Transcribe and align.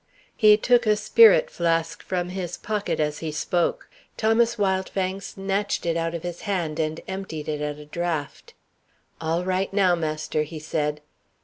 He 0.35 0.57
took 0.57 0.87
a 0.87 0.95
spirit 0.95 1.51
flask 1.51 2.01
from 2.01 2.29
his 2.29 2.57
pocket 2.57 2.99
as 2.99 3.19
he 3.19 3.31
spoke. 3.31 3.87
Thomas 4.17 4.55
Wildfang 4.57 5.21
snatched 5.21 5.85
it 5.85 5.95
out 5.95 6.15
of 6.15 6.23
his 6.23 6.41
hand, 6.49 6.79
and 6.79 6.99
emptied 7.07 7.47
it 7.47 7.61
at 7.61 7.77
a 7.77 7.85
draught. 7.85 8.55
"All 9.21 9.45
right 9.45 9.71
now, 9.71 9.93
master," 9.93 10.41
he 10.41 10.57
said. 10.57 11.01